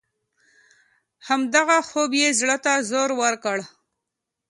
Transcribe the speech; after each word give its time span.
همدغه 1.27 1.77
خوب 1.89 2.11
یې 2.21 2.29
زړه 2.39 2.57
ته 2.65 2.73
زور 2.89 3.09
ورکړ. 3.21 3.57